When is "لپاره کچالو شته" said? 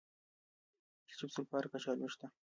1.43-2.25